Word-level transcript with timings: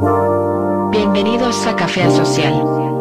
Bienvenidos 0.00 1.66
a 1.66 1.76
Café 1.76 2.10
Social, 2.10 2.54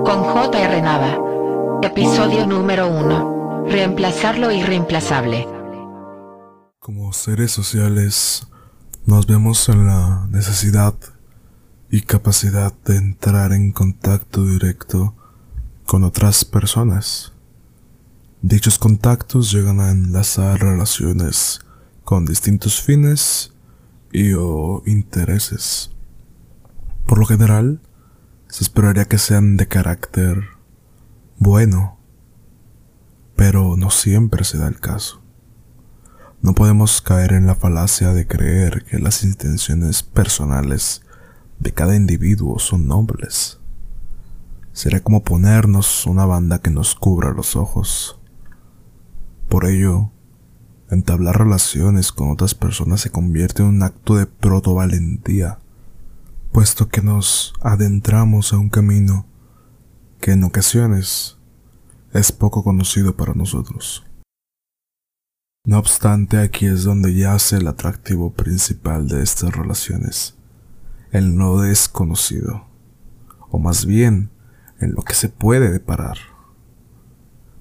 con 0.04 0.22
J.R. 0.22 0.82
Nava. 0.82 1.80
Episodio 1.82 2.46
número 2.46 2.90
1. 2.90 3.68
Reemplazar 3.70 4.38
lo 4.38 4.52
irreemplazable. 4.52 5.48
Como 6.80 7.14
seres 7.14 7.54
sociales, 7.54 8.48
nos 9.06 9.28
vemos 9.28 9.70
en 9.70 9.88
la 9.88 10.28
necesidad 10.30 10.94
y 11.90 12.02
capacidad 12.02 12.74
de 12.84 12.98
entrar 12.98 13.54
en 13.54 13.72
contacto 13.72 14.44
directo 14.44 15.16
con 15.86 16.04
otras 16.04 16.44
personas. 16.44 17.32
Dichos 18.42 18.78
contactos 18.78 19.54
llegan 19.54 19.80
a 19.80 19.92
enlazar 19.92 20.60
relaciones 20.60 21.62
con 22.04 22.26
distintos 22.26 22.82
fines 22.82 23.54
y 24.12 24.34
o 24.34 24.84
intereses. 24.86 25.92
Por 27.10 27.18
lo 27.18 27.26
general, 27.26 27.82
se 28.50 28.64
esperaría 28.64 29.06
que 29.06 29.18
sean 29.18 29.58
de 29.58 29.68
carácter 29.68 30.44
bueno, 31.40 31.98
pero 33.36 33.76
no 33.78 33.90
siempre 33.90 34.44
se 34.44 34.60
da 34.60 34.68
el 34.68 34.80
caso. 34.80 35.20
No 36.44 36.54
podemos 36.54 37.02
caer 37.02 37.34
en 37.34 37.48
la 37.48 37.56
falacia 37.56 38.14
de 38.14 38.28
creer 38.28 38.86
que 38.86 39.00
las 39.00 39.24
intenciones 39.24 40.04
personales 40.04 41.02
de 41.58 41.74
cada 41.74 41.96
individuo 41.96 42.60
son 42.60 42.88
nobles. 42.88 43.60
Sería 44.72 45.02
como 45.02 45.24
ponernos 45.24 46.06
una 46.06 46.28
banda 46.28 46.62
que 46.62 46.70
nos 46.70 46.94
cubra 46.94 47.32
los 47.32 47.56
ojos. 47.56 48.20
Por 49.48 49.66
ello, 49.66 50.12
entablar 50.92 51.40
relaciones 51.40 52.12
con 52.12 52.30
otras 52.30 52.54
personas 52.54 53.02
se 53.02 53.10
convierte 53.10 53.64
en 53.64 53.70
un 53.70 53.82
acto 53.82 54.16
de 54.16 54.28
protovalentía 54.28 55.58
puesto 56.52 56.90
que 56.90 57.02
nos 57.02 57.54
adentramos 57.62 58.54
a 58.54 58.58
un 58.58 58.70
camino 58.70 59.26
que 60.20 60.32
en 60.32 60.44
ocasiones 60.44 61.38
es 62.14 62.32
poco 62.32 62.64
conocido 62.64 63.16
para 63.16 63.34
nosotros. 63.34 64.06
No 65.66 65.78
obstante, 65.78 66.40
aquí 66.40 66.66
es 66.66 66.84
donde 66.84 67.14
yace 67.14 67.58
el 67.58 67.68
atractivo 67.68 68.34
principal 68.34 69.08
de 69.08 69.22
estas 69.22 69.56
relaciones, 69.56 70.36
el 71.12 71.36
no 71.36 71.60
desconocido, 71.60 72.66
o 73.50 73.60
más 73.60 73.86
bien 73.86 74.32
en 74.80 74.94
lo 74.94 75.04
que 75.04 75.14
se 75.14 75.30
puede 75.30 75.70
deparar. 75.70 76.18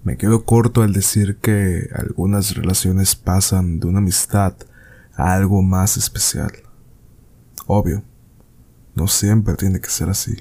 Me 0.05 0.17
quedo 0.17 0.45
corto 0.45 0.83
al 0.83 0.93
decir 0.93 1.37
que 1.37 1.91
algunas 1.95 2.55
relaciones 2.55 3.17
pasan 3.17 3.81
de 3.81 3.89
una 3.89 3.99
amistad 3.99 4.55
a 5.15 5.35
algo 5.35 5.61
más 5.61 5.97
especial. 5.97 6.53
Obvio, 7.67 8.03
no 8.99 9.07
siempre 9.07 9.55
tiene 9.55 9.81
que 9.81 9.91
ser 9.91 10.09
así. 10.09 10.37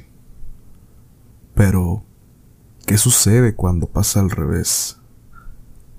Pero, 1.54 2.04
¿qué 2.88 2.98
sucede 2.98 3.54
cuando 3.56 3.88
pasa 3.88 4.20
al 4.20 4.32
revés? 4.32 4.98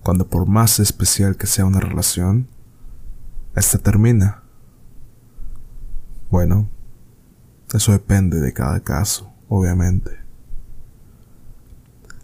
Cuando 0.02 0.26
por 0.26 0.46
más 0.46 0.80
especial 0.80 1.36
que 1.36 1.46
sea 1.46 1.64
una 1.64 1.78
relación, 1.78 2.48
esta 3.54 3.78
termina. 3.78 4.42
Bueno, 6.30 6.68
eso 7.72 7.92
depende 7.92 8.40
de 8.40 8.52
cada 8.52 8.80
caso, 8.80 9.32
obviamente. 9.48 10.18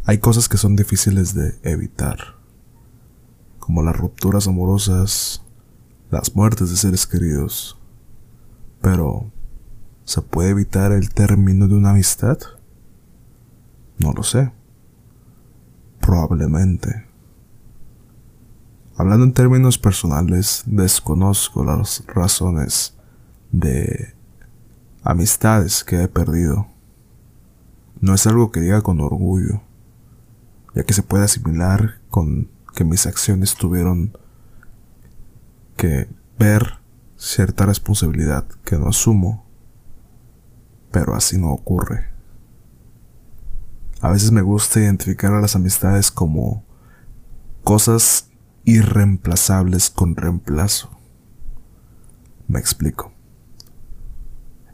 Hay 0.05 0.19
cosas 0.19 0.49
que 0.49 0.57
son 0.59 0.75
difíciles 0.75 1.33
de 1.35 1.57
evitar, 1.63 2.19
como 3.61 3.83
las 3.85 3.97
rupturas 3.97 4.49
amorosas, 4.49 5.43
las 6.11 6.35
muertes 6.35 6.71
de 6.71 6.77
seres 6.77 7.07
queridos, 7.07 7.79
pero 8.83 9.31
¿Se 10.05 10.21
puede 10.21 10.51
evitar 10.51 10.93
el 10.93 11.11
término 11.11 11.67
de 11.67 11.75
una 11.75 11.91
amistad? 11.91 12.39
No 13.99 14.13
lo 14.13 14.23
sé. 14.23 14.53
Probablemente. 16.01 17.07
Hablando 18.97 19.25
en 19.25 19.33
términos 19.33 19.79
personales, 19.79 20.63
desconozco 20.67 21.65
las 21.65 22.05
razones 22.07 22.97
de 23.51 24.15
amistades 25.03 25.83
que 25.83 26.03
he 26.03 26.09
perdido. 26.09 26.67
No 28.01 28.15
es 28.15 28.27
algo 28.27 28.53
que 28.53 28.61
diga 28.61 28.83
con 28.83 29.01
orgullo, 29.01 29.63
ya 30.75 30.85
que 30.85 30.93
se 30.93 31.03
puede 31.03 31.25
asimilar 31.25 32.01
con 32.11 32.51
que 32.75 32.85
mis 32.85 33.07
acciones 33.07 33.55
tuvieron 33.55 34.19
que 35.77 36.09
ver 36.39 36.79
cierta 37.17 37.65
responsabilidad 37.65 38.45
que 38.65 38.77
no 38.77 38.89
asumo 38.89 39.44
pero 40.95 41.17
así 41.17 41.37
no 41.39 41.51
ocurre. 41.51 42.07
A 44.01 44.11
veces 44.11 44.31
me 44.31 44.43
gusta 44.43 44.79
identificar 44.79 45.35
a 45.35 45.41
las 45.41 45.57
amistades 45.57 46.13
como 46.13 46.65
cosas 47.65 48.31
irreemplazables 48.63 49.91
con 49.91 50.15
reemplazo. 50.15 50.97
Me 52.47 52.61
explico. 52.61 53.13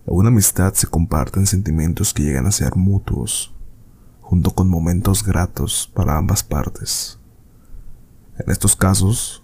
Una 0.04 0.28
amistad 0.28 0.74
se 0.74 0.88
comparten 0.88 1.46
sentimientos 1.46 2.12
que 2.12 2.24
llegan 2.24 2.46
a 2.46 2.52
ser 2.52 2.76
mutuos, 2.76 3.54
junto 4.20 4.50
con 4.50 4.68
momentos 4.68 5.24
gratos 5.24 5.90
para 5.94 6.18
ambas 6.18 6.42
partes. 6.42 7.18
En 8.36 8.50
estos 8.50 8.76
casos, 8.76 9.42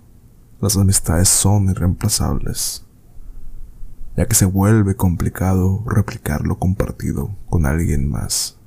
las 0.60 0.76
amistades 0.76 1.31
son 1.31 1.70
irreemplazables 1.70 2.86
ya 4.16 4.27
que 4.27 4.34
se 4.34 4.47
vuelve 4.47 4.97
complicado 4.97 5.84
replicar 5.87 6.47
lo 6.47 6.59
compartido 6.59 7.37
con 7.49 7.66
alguien 7.66 8.09
más. 8.09 8.59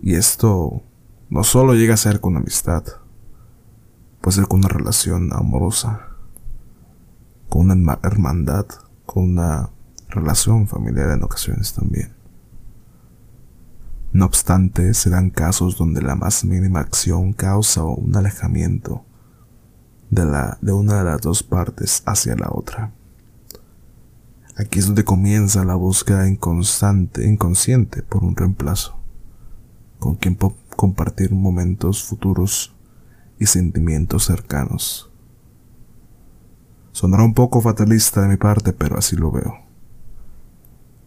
Y 0.00 0.14
esto 0.14 0.82
no 1.28 1.42
solo 1.42 1.74
llega 1.74 1.94
a 1.94 1.98
ser 1.98 2.20
con 2.20 2.36
amistad, 2.36 2.84
puede 4.20 4.36
ser 4.36 4.46
con 4.46 4.60
una 4.60 4.68
relación 4.68 5.32
amorosa, 5.32 6.08
con 7.48 7.70
una 7.70 7.98
hermandad, 8.02 8.66
con 9.04 9.24
una 9.24 9.70
relación 10.08 10.68
familiar 10.68 11.10
en 11.10 11.24
ocasiones 11.24 11.74
también. 11.74 12.14
No 14.12 14.24
obstante, 14.24 14.94
se 14.94 15.10
dan 15.10 15.30
casos 15.30 15.76
donde 15.76 16.00
la 16.00 16.14
más 16.14 16.44
mínima 16.44 16.80
acción 16.80 17.32
causa 17.32 17.82
un 17.82 18.16
alejamiento 18.16 19.04
de, 20.08 20.24
la, 20.24 20.58
de 20.62 20.72
una 20.72 20.98
de 20.98 21.04
las 21.04 21.20
dos 21.20 21.42
partes 21.42 22.02
hacia 22.06 22.34
la 22.34 22.48
otra. 22.50 22.94
Aquí 24.58 24.80
es 24.80 24.86
donde 24.86 25.04
comienza 25.04 25.64
la 25.64 25.76
búsqueda 25.76 26.28
inconstante, 26.28 27.24
inconsciente 27.24 28.02
por 28.02 28.24
un 28.24 28.34
reemplazo, 28.34 28.98
con 30.00 30.16
quien 30.16 30.36
compartir 30.74 31.32
momentos 31.32 32.02
futuros 32.02 32.74
y 33.38 33.46
sentimientos 33.46 34.24
cercanos. 34.24 35.12
Sonará 36.90 37.22
un 37.22 37.34
poco 37.34 37.60
fatalista 37.60 38.22
de 38.22 38.28
mi 38.30 38.36
parte, 38.36 38.72
pero 38.72 38.98
así 38.98 39.14
lo 39.14 39.30
veo. 39.30 39.58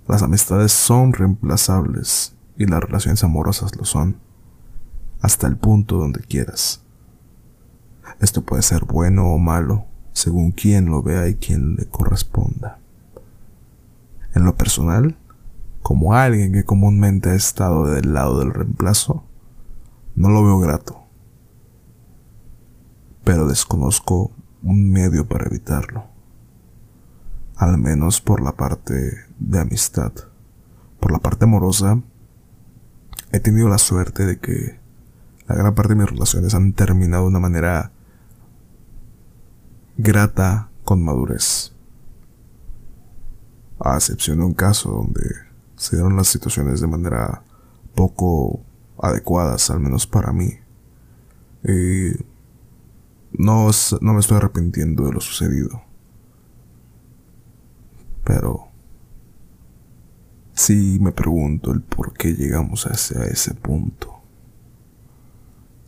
Las 0.07 0.23
amistades 0.23 0.71
son 0.71 1.11
reemplazables 1.11 2.37
y 2.55 2.67
las 2.67 2.79
relaciones 2.81 3.21
amorosas 3.25 3.75
lo 3.75 3.83
son, 3.83 4.15
hasta 5.19 5.47
el 5.47 5.57
punto 5.57 5.97
donde 5.97 6.21
quieras. 6.21 6.83
Esto 8.21 8.43
puede 8.43 8.61
ser 8.61 8.85
bueno 8.85 9.27
o 9.27 9.37
malo, 9.39 9.87
según 10.13 10.53
quien 10.53 10.85
lo 10.85 11.03
vea 11.03 11.27
y 11.27 11.35
quien 11.35 11.75
le 11.75 11.85
corresponda. 11.87 12.80
En 14.33 14.45
lo 14.45 14.55
personal, 14.55 15.17
como 15.81 16.13
alguien 16.13 16.53
que 16.53 16.63
comúnmente 16.63 17.29
ha 17.29 17.35
estado 17.35 17.85
del 17.85 18.13
lado 18.13 18.39
del 18.39 18.53
reemplazo, 18.53 19.25
no 20.15 20.29
lo 20.29 20.43
veo 20.43 20.59
grato. 20.59 21.03
Pero 23.23 23.47
desconozco 23.47 24.31
un 24.63 24.89
medio 24.89 25.27
para 25.27 25.47
evitarlo. 25.47 26.05
Al 27.55 27.77
menos 27.77 28.21
por 28.21 28.41
la 28.41 28.53
parte 28.53 28.93
de 29.37 29.59
amistad. 29.59 30.13
Por 30.99 31.11
la 31.11 31.19
parte 31.19 31.45
amorosa, 31.45 32.01
he 33.31 33.39
tenido 33.39 33.69
la 33.69 33.77
suerte 33.77 34.25
de 34.25 34.39
que 34.39 34.79
la 35.47 35.55
gran 35.55 35.75
parte 35.75 35.93
de 35.93 35.99
mis 35.99 36.09
relaciones 36.09 36.53
han 36.53 36.73
terminado 36.73 37.23
de 37.23 37.29
una 37.29 37.39
manera 37.39 37.91
grata 39.97 40.69
con 40.83 41.03
madurez 41.03 41.70
a 43.83 43.95
excepción 43.95 44.39
de 44.39 44.45
un 44.45 44.53
caso 44.53 44.91
donde 44.91 45.21
se 45.75 45.95
dieron 45.95 46.15
las 46.15 46.27
situaciones 46.27 46.81
de 46.81 46.87
manera 46.87 47.43
poco 47.95 48.61
adecuadas, 49.01 49.69
al 49.69 49.79
menos 49.79 50.05
para 50.05 50.31
mí. 50.31 50.51
Y 51.63 52.11
no, 53.33 53.69
no 54.01 54.13
me 54.13 54.19
estoy 54.19 54.37
arrepintiendo 54.37 55.05
de 55.05 55.13
lo 55.13 55.21
sucedido. 55.21 55.81
Pero 58.23 58.67
sí 60.53 60.99
me 61.01 61.11
pregunto 61.11 61.71
el 61.71 61.81
por 61.81 62.13
qué 62.13 62.33
llegamos 62.33 62.85
hacia 62.85 63.23
ese 63.23 63.55
punto. 63.55 64.19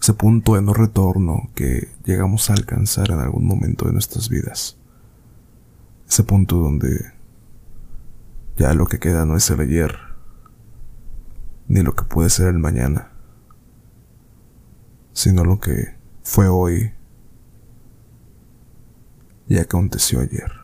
Ese 0.02 0.14
punto 0.14 0.56
de 0.56 0.62
no 0.62 0.74
retorno 0.74 1.50
que 1.56 1.90
llegamos 2.04 2.50
a 2.50 2.54
alcanzar 2.54 3.12
en 3.12 3.20
algún 3.20 3.46
momento 3.46 3.86
de 3.86 3.94
nuestras 3.94 4.28
vidas. 4.28 4.78
Ese 6.08 6.24
punto 6.24 6.58
donde 6.58 7.14
Ya 8.58 8.74
lo 8.74 8.86
que 8.86 9.00
queda 9.00 9.26
no 9.26 9.36
es 9.36 9.50
el 9.50 9.60
ayer, 9.60 9.98
ni 11.68 11.82
lo 11.82 11.96
que 11.96 12.04
puede 12.04 12.30
ser 12.30 12.48
el 12.48 12.60
mañana, 12.60 13.12
sino 15.12 15.44
lo 15.44 15.60
que 15.60 15.98
fue 16.24 16.48
hoy 16.48 16.94
y 19.48 19.58
aconteció 19.58 20.20
ayer. 20.20 20.63